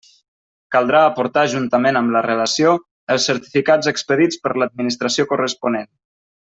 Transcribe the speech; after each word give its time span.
Caldrà 0.75 1.01
aportar 1.09 1.43
juntament 1.51 1.99
amb 2.01 2.15
la 2.15 2.23
relació, 2.27 2.73
els 3.17 3.29
certificats 3.33 3.95
expedits 3.95 4.45
per 4.47 4.55
l'Administració 4.59 5.31
corresponent. 5.35 5.91